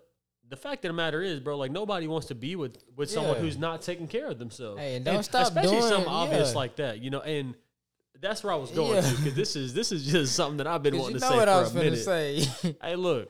[0.49, 3.37] the fact of the matter is, bro, like nobody wants to be with with someone
[3.37, 4.79] who's not taking care of themselves.
[4.79, 6.55] Hey, and don't stop especially doing- something obvious yeah.
[6.57, 7.21] like that, you know.
[7.21, 7.55] And
[8.21, 9.01] that's where I was going Yeah.
[9.01, 11.35] to because this is this is just something that I've been wanting you to say
[11.35, 11.97] what for I was a minute.
[12.03, 12.75] say.
[12.81, 13.29] Hey, look,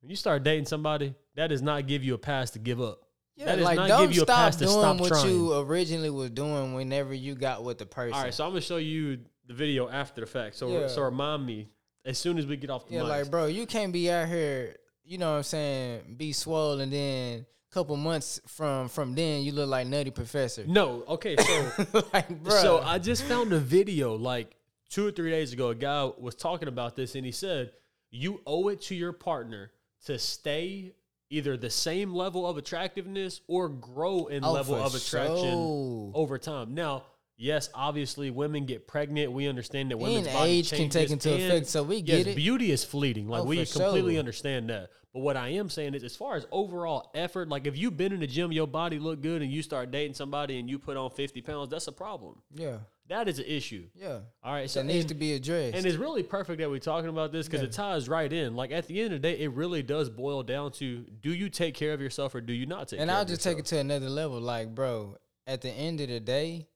[0.00, 3.00] when you start dating somebody, that does not give you a pass to give up.
[3.36, 5.08] Yeah, that does like not don't give you a stop pass to doing stop what
[5.08, 5.28] trying.
[5.28, 8.14] you originally was doing whenever you got with the person.
[8.14, 10.56] All right, so I'm gonna show you the video after the fact.
[10.56, 10.88] So Yeah.
[10.88, 11.68] so remind me
[12.04, 13.08] as soon as we get off the yeah, mic.
[13.08, 16.92] like bro, you can't be out here, you know what I'm saying, be swole and
[16.92, 20.64] then couple months from from then you look like Nutty Professor.
[20.66, 22.54] no, okay, so like, bro.
[22.62, 24.54] So I just found a video like
[24.90, 25.70] two or three days ago.
[25.70, 27.72] A guy was talking about this, and he said
[28.10, 29.70] you owe it to your partner
[30.04, 30.92] to stay
[31.30, 36.12] either the same level of attractiveness or grow in Oh, level of attraction sure.
[36.14, 36.74] over time.
[36.74, 37.04] Now,
[37.42, 39.32] yes, obviously, women get pregnant.
[39.32, 42.18] We understand that women's and body age can take into and effect, so we yes,
[42.24, 42.36] get it.
[42.36, 43.28] beauty is fleeting.
[43.28, 44.18] Like Oh, we completely sure.
[44.20, 44.90] understand that.
[45.12, 48.12] But what I am saying is, as far as overall effort, like if you've been
[48.12, 50.96] in the gym, your body look good, and you start dating somebody and you put
[50.96, 52.40] on fifty pounds, that's a problem.
[52.54, 52.78] Yeah,
[53.08, 53.88] That is an issue.
[53.94, 54.20] yeah.
[54.42, 55.76] All right, so That needs and, to be addressed.
[55.76, 57.66] and it's really perfect that we're talking about this because Yeah.
[57.66, 58.56] it ties right in.
[58.56, 61.50] Like at the end of the day, it really does boil down to: do you
[61.50, 62.98] take care of yourself or do you not take?
[62.98, 63.10] Care of yourself?
[63.10, 63.56] And I'll just yourself?
[63.56, 64.40] take it to another level.
[64.40, 66.68] Like, bro, at the end of the day,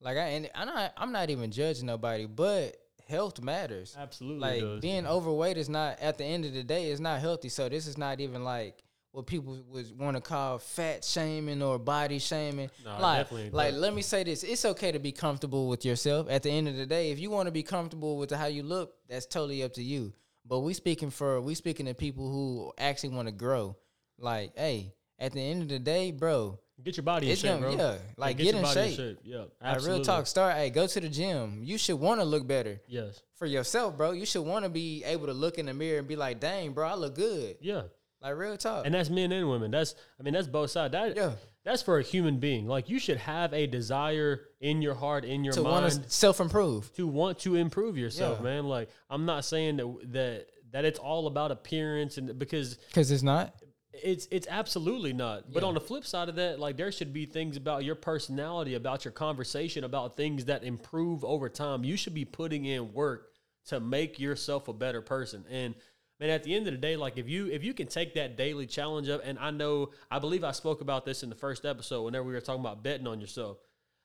[0.00, 2.76] like I and I'm not I'm not even judging nobody, but
[3.08, 3.96] health matters.
[3.98, 4.80] Absolutely, Like does.
[4.80, 7.48] being overweight is not at the end of the day is not healthy.
[7.48, 8.82] So this is not even like
[9.12, 12.70] what people would want to call fat shaming or body shaming.
[12.84, 13.80] No, like, definitely like that.
[13.80, 16.28] let me say this: it's okay to be comfortable with yourself.
[16.30, 18.62] At the end of the day, if you want to be comfortable with how you
[18.62, 20.12] look, that's totally up to you.
[20.46, 23.76] But we speaking for we speaking to people who actually want to grow.
[24.18, 27.60] Like, hey, at the end of the day, bro, Get your body in It's shape,
[27.60, 27.76] gonna- bro.
[27.76, 29.18] yeah, like, get, get your in shape.
[29.24, 29.98] Yeah, Like absolutely.
[29.98, 30.26] real talk.
[30.28, 30.54] Start.
[30.56, 31.60] Hey, go to the gym.
[31.64, 33.20] You should want to look better Yes.
[33.34, 34.12] for yourself, bro.
[34.12, 36.72] You should want to be able to look in the mirror and be like, "Dang,
[36.72, 37.82] bro, I look good." Yeah.
[38.22, 38.84] Like real talk.
[38.86, 39.70] And that's men and women.
[39.70, 40.92] That's I mean that's both sides.
[40.92, 41.32] That Yeah.
[41.64, 42.66] that's for a human being.
[42.66, 45.54] Like you should have a desire in your heart, in your mind.
[45.54, 46.92] to mind want to self improve.
[46.94, 48.44] to want to improve yourself, Yeah.
[48.44, 48.64] man.
[48.66, 53.22] Like I'm not saying that that that it's all about appearance and because Because it's
[53.22, 53.54] not.
[54.02, 55.52] It's it's absolutely not.
[55.52, 55.68] But Yeah.
[55.68, 59.04] on the flip side of that, like there should be things about your personality, about
[59.04, 61.84] your conversation, about things that improve over time.
[61.84, 63.32] You should be putting in work
[63.66, 65.44] to make yourself a better person.
[65.50, 65.74] And
[66.20, 68.36] man, at the end of the day, like if you if you can take that
[68.36, 71.64] daily challenge up, and I know I believe I spoke about this in the first
[71.64, 73.58] episode whenever we were talking about betting on yourself.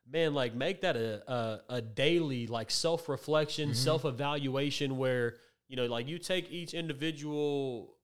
[0.09, 3.75] Man, like make that a a, a daily like self reflection, mm-hmm.
[3.75, 5.35] self evaluation where
[5.69, 7.95] you know like you take each individual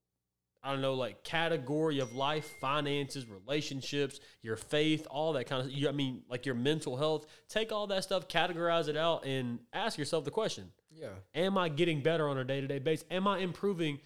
[0.61, 5.71] I don't know, like category of life, finances, relationships, your faith, all that kind of.
[5.71, 7.27] You, I mean, like your mental health.
[7.47, 11.09] Take all that stuff, categorize it out, and ask yourself the question: Yeah.
[11.33, 13.05] Am I getting better on a day to day basis?
[13.09, 13.99] Am I improving?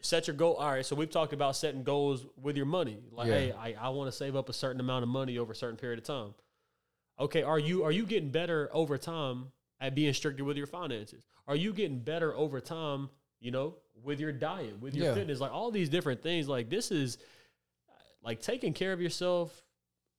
[0.00, 0.54] Set your goal.
[0.54, 0.84] All right.
[0.84, 2.98] So we've talked about setting goals with your money.
[3.10, 3.34] Like, Yeah.
[3.34, 5.76] hey, I, I want to save up a certain amount of money over a certain
[5.76, 6.34] period of time.
[7.20, 7.42] Okay.
[7.42, 11.24] Are you are you getting better over time at being stricter with your finances?
[11.46, 13.10] Are you getting better over time?
[13.40, 15.14] You know, with your diet, with your Yeah.
[15.14, 16.48] fitness, like all these different things.
[16.48, 17.18] Like this is
[18.22, 19.62] like taking care of yourself,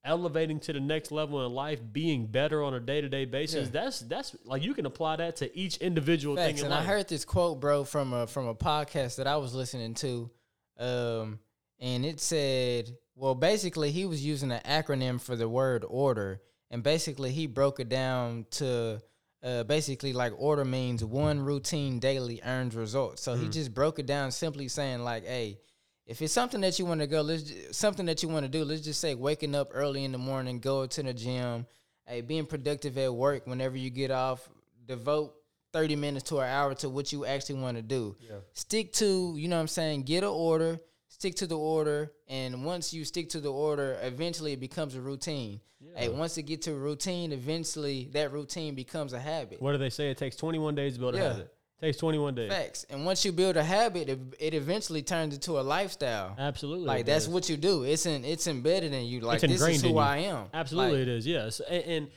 [0.03, 3.65] elevating to the next level in life, being better on a day to day basis.
[3.67, 3.81] Yeah.
[3.83, 6.47] That's that's like you can apply that to each individual Facts.
[6.47, 9.38] thing in And I heard this quote, bro, from a from a podcast that I
[9.38, 10.29] was listening to,
[10.77, 11.39] um,
[11.79, 16.83] and it said, well, basically, he was using an acronym for the word order, and
[16.83, 19.01] basically, he broke it down to.
[19.45, 23.19] Uh, basically, like order means one routine daily earned result.
[23.19, 25.60] So he just broke it down simply saying like, "Hey,
[26.08, 28.63] if it's something that you want to go, let's something that you want to do.
[28.63, 31.67] Let's just say waking up early in the morning, go to the gym,
[32.08, 33.45] hey, being productive at work.
[33.45, 34.49] Whenever you get off,
[34.86, 35.36] devote
[35.73, 38.15] thirty minutes to an hour to what you actually want to do.
[38.19, 38.38] Yeah.
[38.53, 40.03] Stick to, you know what I'm saying.
[40.03, 40.79] Get an order,
[41.25, 45.01] stick to the order, and once you stick to the order, eventually it becomes a
[45.01, 45.59] routine.
[45.95, 49.59] Hey, once it get to a routine, eventually that routine becomes a habit.
[49.59, 50.11] What do they say?
[50.11, 51.23] It takes 21 days to build a Yeah.
[51.33, 51.51] habit.
[51.81, 52.49] takes 21 days.
[52.51, 52.85] Facts.
[52.91, 56.35] And once you build a habit, it, it eventually turns into a lifestyle.
[56.38, 56.85] Absolutely.
[56.85, 57.33] Like that's does.
[57.33, 57.83] what you do.
[57.83, 59.19] It's in it's embedded in you.
[59.21, 59.97] Like It's this is who.
[59.97, 60.45] I am.
[60.53, 61.27] Absolutely, Like, it is.
[61.27, 62.07] Yes, and, and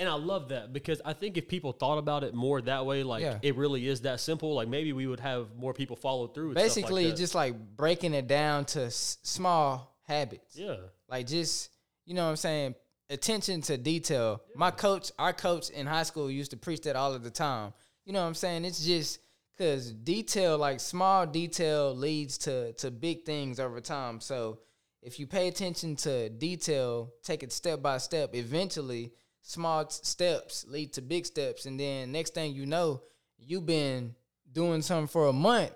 [0.00, 3.02] and I love that because I think if people thought about it more that way,
[3.04, 3.38] like Yeah.
[3.42, 4.54] it really is that simple.
[4.54, 6.48] Like maybe we would have more people follow through.
[6.48, 10.56] with stuff like basically just like breaking it down to s- small habits.
[10.56, 10.76] yeah,
[11.08, 11.70] Like just
[12.06, 12.74] you know what I'm saying.
[13.10, 14.40] Attention to detail.
[14.56, 17.72] My coach, our coach in high school used to preach that all of the time.
[18.04, 18.64] You know what I'm saying?
[18.64, 19.18] It's just
[19.52, 24.20] because detail, like small detail, leads to to big things over time.
[24.20, 24.60] So
[25.02, 30.92] if you pay attention to detail, take it step by step, eventually small steps lead
[30.94, 33.02] to big steps, and then next thing you know,
[33.38, 34.14] you've been
[34.52, 35.72] doing something for a month.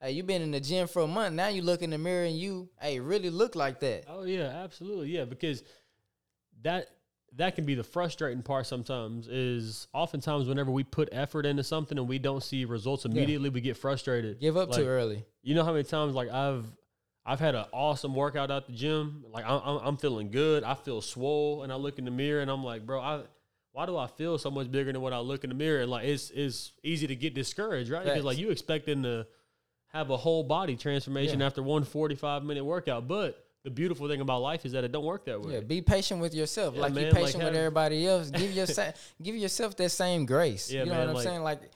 [0.00, 1.34] Hey, you've been in the gym for a month.
[1.34, 4.04] Now you look in the mirror and you, hey, really look like that.
[4.08, 5.08] Oh yeah, absolutely.
[5.08, 5.64] Yeah, because
[6.62, 6.86] that
[7.36, 11.98] that can be the frustrating part sometimes is oftentimes whenever we put effort into something
[11.98, 14.40] and we don't see results immediately, we get frustrated.
[14.40, 15.24] Give up Like, too early.
[15.42, 16.64] You know how many times like I've
[17.28, 19.24] I've had an awesome workout at the gym.
[19.30, 20.64] Like I'm, I'm feeling good.
[20.64, 23.22] I feel swole, and I look in the mirror and I'm like, bro, I
[23.72, 25.82] why do I feel so much bigger than what I look in the mirror?
[25.82, 28.02] And like it's it's easy to get discouraged, right?
[28.04, 29.26] Because like you expecting to
[29.88, 31.46] have a whole body transformation Yeah.
[31.46, 35.04] after one 45 minute workout, but the beautiful thing about life is that it don't
[35.04, 35.54] work that way.
[35.54, 36.74] Yeah, be patient with yourself.
[36.76, 38.30] Yeah, like man, you like patient with everybody else.
[38.30, 40.70] Give yourself give yourself that same grace.
[40.70, 41.42] Yeah, you know man, what I'm like- saying?
[41.42, 41.70] Like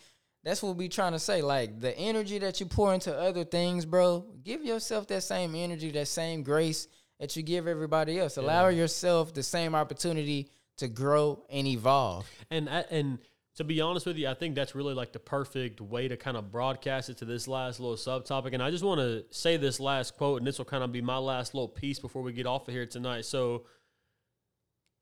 [0.45, 1.43] that's what we trying to say.
[1.43, 5.91] Like the energy that you pour into other things, bro, give yourself that same energy,
[5.93, 6.89] that same grace
[7.21, 8.37] that you give everybody else.
[8.37, 12.29] Allow yourself the same opportunity to grow and evolve.
[12.51, 13.19] And I- and
[13.57, 16.37] to be honest with you, I think that's really like the perfect way to kind
[16.39, 18.55] of broadcast it to this last little subtopic.
[18.55, 21.03] And I just want to say this last quote, and this will kind of be
[21.03, 23.27] my last little piece before we get off of here tonight.
[23.27, 23.67] So,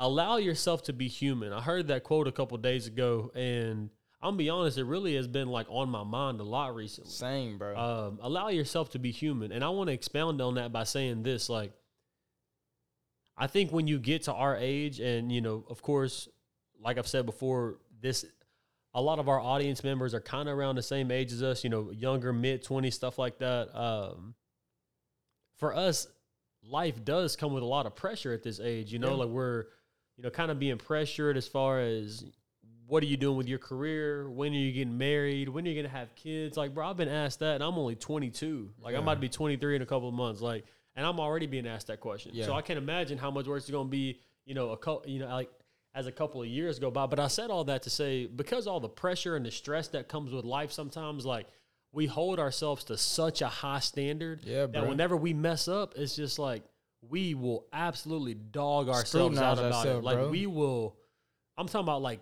[0.01, 1.53] allow yourself to be human.
[1.53, 3.91] I heard that quote a couple days ago, and
[4.23, 7.11] I'm gonna be honest, it really has been like on my mind a lot recently.
[7.11, 7.77] Same, bro.
[7.77, 9.51] Um, allow yourself to be human.
[9.51, 11.73] And I want to expound on that by saying this like,
[13.37, 16.29] I think when you get to our age, and, you know, of course,
[16.79, 18.27] like I've said before, this,
[18.93, 21.65] a lot of our audience members are kind of around the same age as us,
[21.65, 23.75] you know, younger, mid 20s, stuff like that.
[23.75, 24.35] Um,
[25.57, 26.07] for us,
[26.63, 29.15] life does come with a lot of pressure at this age, you know, Yeah.
[29.25, 29.65] like we're,
[30.19, 32.23] you know, kind of being pressured as far as
[32.91, 34.29] what are you doing with your career?
[34.29, 35.49] When are you getting married?
[35.49, 36.57] When are you gonna have kids?
[36.57, 38.71] Like, bro, I've been asked that, and I'm only 22.
[38.83, 40.41] Like, I'm about to be 23 in a couple of months.
[40.41, 40.65] Like,
[40.97, 42.33] and I'm already being asked that question.
[42.35, 42.47] Yeah.
[42.47, 44.19] So I can't imagine how much worse it's going to be.
[44.45, 45.09] You know, a couple.
[45.09, 45.51] you know, like
[45.95, 47.07] as a couple of years go by.
[47.07, 50.09] But I said all that to say because all the pressure and the stress that
[50.09, 51.47] comes with life sometimes, like
[51.93, 56.15] we hold ourselves to such a high standard Yeah, that whenever we mess up, it's
[56.15, 56.63] just like
[57.09, 60.03] we will absolutely dog ourselves out about it.
[60.03, 60.29] Like bro.
[60.31, 60.97] we will.
[61.57, 62.21] I'm talking about like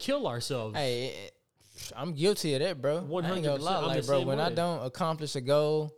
[0.00, 0.76] kill ourselves.
[0.76, 1.34] Hey, it-
[1.96, 2.96] I'm guilty of that, bro.
[2.96, 3.10] I ain't
[3.44, 3.60] gonna 100%.
[3.60, 5.94] lie, I'm the like, bro, when I don't accomplish a goal,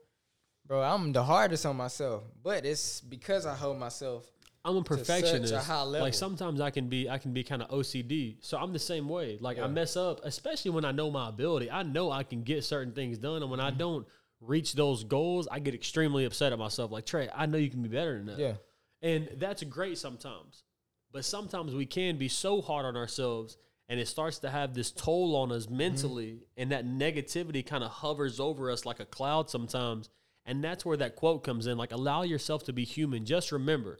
[0.67, 2.23] bro, I'm the hardest on myself.
[2.43, 4.25] But it's because I hold myself.
[4.65, 5.53] I'm a a perfectionist.
[5.55, 6.07] high level.
[6.07, 8.37] Like sometimes I can be I can be kind of OCD.
[8.43, 9.39] So I'm the same way.
[9.41, 11.69] Like I mess up, especially when I know my ability.
[11.69, 13.79] I know I can get certain things done, and when I Mm-hmm.
[13.79, 14.07] don't
[14.41, 16.93] reach those goals, I get extremely upset at myself.
[16.93, 18.39] Like Trey, I know you can be better than that.
[18.39, 18.55] Yeah,
[19.01, 20.63] And that's great sometimes.
[21.11, 23.57] But sometimes we can be so hard on ourselves
[23.89, 25.77] and it starts to have this toll on us mm-hmm.
[25.77, 30.09] mentally and that negativity kind of hovers over us like a cloud sometimes.
[30.45, 33.25] And that's where that quote comes in like allow yourself to be human.
[33.25, 33.99] Just remember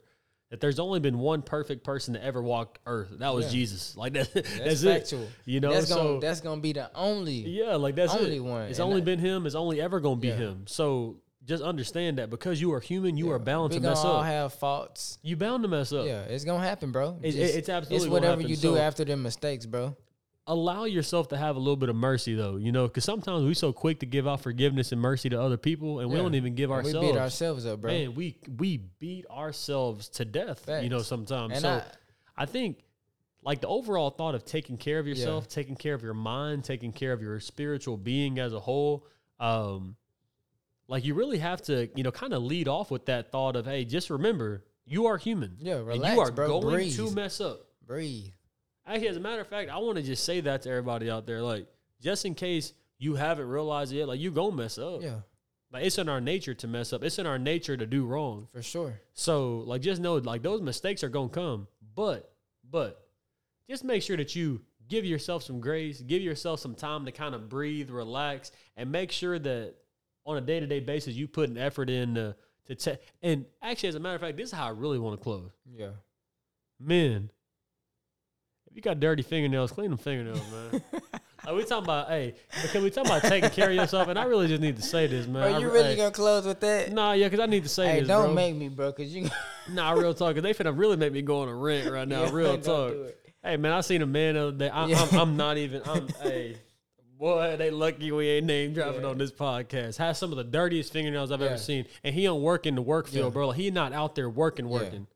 [0.49, 3.09] that there's only been one perfect person to ever walk earth.
[3.19, 3.51] That was Yeah.
[3.51, 3.95] Jesus.
[3.97, 5.29] Like that, that's, that's, it.
[5.45, 7.33] You know, that's so gonna that's gonna be the only.
[7.33, 8.43] yeah, like that's only it.
[8.43, 8.63] one.
[8.63, 9.45] It's And only I- been him.
[9.45, 10.35] It's only ever going to be Yeah.
[10.35, 10.65] him.
[10.67, 14.17] So just understand that because you are human, you are bound we to mess all
[14.17, 14.25] up.
[14.25, 15.17] have faults.
[15.21, 16.05] you bound to mess up.
[16.05, 17.19] Yeah, it's gonna happen, bro.
[17.21, 19.95] It- Just- it's absolutely it's whatever you do So- after the mistakes, bro.
[20.47, 23.53] allow yourself to have a little bit of mercy though you know because sometimes we
[23.53, 26.53] so quick to give out forgiveness and mercy to other people and we don't even
[26.53, 27.89] give And ourselves We beat ourselves up, bro.
[27.91, 31.83] man we we beat ourselves to death you know sometimes And so I-
[32.43, 32.83] I, think
[33.41, 36.91] like the overall thought of taking care of yourself taking care of your mind taking
[36.91, 39.05] care of your spiritual being as a whole
[39.39, 39.95] um
[40.93, 43.65] like you really have to you know kind of lead off with that thought of
[43.65, 46.47] hey just remember you are human Yeah, and relax, you are bro.
[46.61, 46.95] going Breathe.
[46.97, 48.31] to mess up breathe.
[48.85, 51.25] Actually, as a matter of fact, I want to just say that to everybody out
[51.25, 51.67] there, like
[52.01, 55.01] just in case you haven't realized it yet, like you gonna mess up.
[55.01, 55.19] Yeah,
[55.71, 57.01] Like it's in our nature to mess up.
[57.03, 58.47] It's in our nature to do wrong.
[58.51, 58.99] for sure.
[59.13, 61.67] So like just know like those mistakes are gonna come.
[61.95, 62.33] But
[62.69, 63.07] but
[63.69, 67.33] just make sure that you give yourself some grace, give yourself some time to kind
[67.35, 69.75] of breathe, relax, and make sure that
[70.25, 72.35] on a day to day basis you put an effort in to,
[72.67, 75.19] to te- and actually as a matter of fact, this is how I really want
[75.19, 75.51] to close.
[75.75, 75.89] Yeah.
[76.79, 77.29] Men,
[78.69, 80.81] if you got dirty fingernails, clean them fingernails, man.
[81.45, 84.23] like we talking about, hey, because we talking about taking care of yourself, and I
[84.23, 85.43] really just need to say this, man.
[85.43, 86.91] I you re- really hey, gonna close with that?
[86.91, 88.33] Nah, yeah, because I need to say hey, this, don't bro.
[88.33, 89.29] make me, bro, cause you.
[89.69, 92.23] nah, real talk, because they finna really make me go on a rant right now.
[92.23, 92.93] Yeah, real talk.
[93.43, 94.69] Hey, man, I seen a man the other day.
[94.69, 95.07] I, Yeah.
[95.11, 95.81] I'm, I'm not even.
[95.85, 96.57] I'm, hey,
[97.23, 99.07] boy, they lucky we ain't name dropping Yeah.
[99.07, 99.95] on this podcast.
[99.97, 101.47] Has some of the dirtiest fingernails I've Yeah.
[101.47, 103.29] ever seen, and he don't work in the work field, Yeah.
[103.33, 103.47] bro.
[103.47, 105.07] Like, he not out there working, working.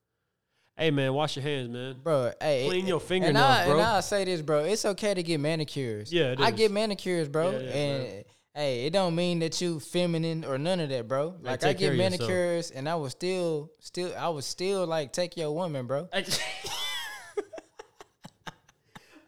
[0.78, 1.96] Hey, man, wash your hands, man.
[2.02, 3.74] Bro, hey, Clean it- your and fingernails, I, bro.
[3.74, 4.63] And I say this, bro.
[4.63, 6.13] It's okay to get manicures.
[6.13, 7.50] Yeah, it I get manicures, bro.
[7.50, 8.24] And
[8.56, 11.36] hey, it don't mean that you feminine or none of that, bro.
[11.41, 15.52] Like I get manicures, and I was still, still, I was still like take your
[15.52, 16.08] woman, bro.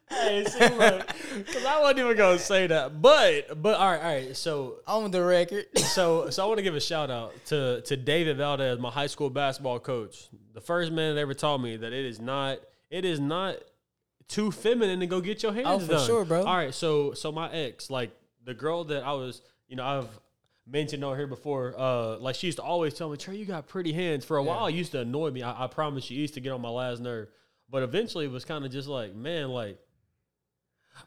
[0.10, 4.04] hey, see, look, because I wasn't even gonna say that, but but all right, all
[4.14, 4.36] right.
[4.38, 5.66] So On the record.
[5.78, 9.08] so so I want to give a shout out to to David Valdez, my high
[9.08, 13.06] school basketball coach, the first man that ever taught me that it is not it
[13.06, 13.56] is not
[14.28, 16.08] too feminine to go get your hands Oh, for done.
[16.08, 16.44] sure, bro.
[16.44, 18.12] All right, so so my ex, like
[18.46, 20.20] the girl that I was, you know, I've
[20.68, 23.68] mentioned on here before, uh, like she used to always tell me, Trey, you got
[23.68, 24.24] pretty hands.
[24.26, 25.42] For a while, it used to annoy me.
[25.44, 27.28] I, I promise you, used to get on my last nerve.
[27.72, 29.78] But eventually, it was kind of just like, man, like,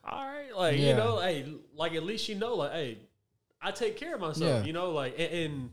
[0.04, 2.98] all right, like you know, hey, like at least you know, like, hey,
[3.60, 4.64] I take care of myself, Yeah.
[4.64, 5.70] you know, like, and, and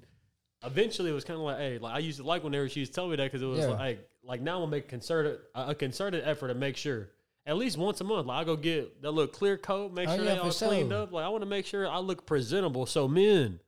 [0.63, 2.91] eventually it was kind of like, hey, like I used to like whenever she used
[2.93, 3.67] to tell me that because it was Yeah.
[3.67, 7.10] like, like now I'm gonna make concerted a concerted effort to make sure.
[7.45, 10.15] At least once a month, like I go get that little clear coat, make Oh,
[10.15, 11.12] sure yeah, they all cleaned up.
[11.12, 12.86] Like I want to make sure I look presentable.
[12.86, 13.60] So men,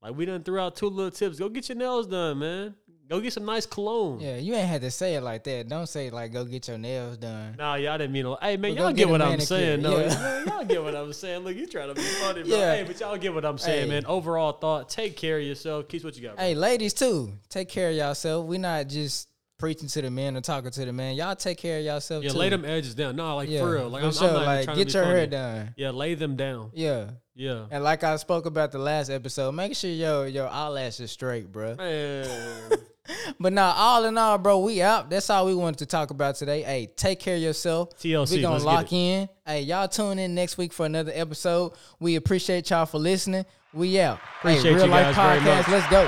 [0.00, 1.38] like we done threw out two little tips.
[1.38, 2.74] Go get your nails done, man.
[3.10, 4.20] Go get some nice cologne.
[4.20, 5.68] Yeah, you ain't had to say it like that.
[5.68, 7.56] Don't say like go get your nails done.
[7.58, 8.22] Nah, y'all didn't mean.
[8.24, 9.82] to- Hey man, Well, y'all get get what I'm saying.
[9.82, 10.44] No, yeah.
[10.46, 11.42] y'all get what I'm saying.
[11.42, 12.56] Look, you trying to be funny, bro.
[12.56, 12.76] Yeah.
[12.76, 13.94] Hey, but y'all get what I'm saying, Hey.
[13.94, 14.06] man.
[14.06, 15.88] Overall thought: take care of yourself.
[15.88, 16.36] Keep what you got.
[16.36, 16.44] bro.
[16.44, 18.46] Hey, ladies too, take care of yourself.
[18.46, 21.16] We not just preaching to the men or talking to the man.
[21.16, 22.38] Y'all take care of yourself yeah, too.
[22.38, 23.16] lay them edges down.
[23.16, 23.88] No, like yeah, for real.
[23.88, 24.28] Like for I'm, sure.
[24.28, 25.16] I'm not like trying to get be your funny.
[25.16, 25.74] hair done.
[25.76, 26.70] Yeah, lay them down.
[26.74, 27.10] Yeah.
[27.34, 27.66] Yeah.
[27.72, 31.74] And like I spoke about the last episode, make sure your your eyelashes straight, bro.
[31.74, 32.70] Man.
[33.38, 35.08] But now, all in all, bro, we out.
[35.10, 36.62] That's all we wanted to talk about today.
[36.62, 37.98] Hey, take care of yourself.
[37.98, 39.28] TLC, We gonna let's lock in.
[39.46, 41.72] Hey, y'all tune in next week for another episode.
[41.98, 43.44] We appreciate y'all for listening.
[43.72, 44.18] We out.
[44.40, 45.64] Appreciate hey, real you life guys very much.
[45.64, 45.72] podcast.
[45.72, 46.06] Let's go.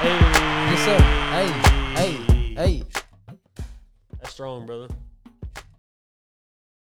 [0.00, 0.18] Hey.
[0.70, 0.98] Yes, sir.
[1.96, 2.14] Hey,
[2.54, 2.82] hey, hey.
[4.18, 4.88] That's strong, brother.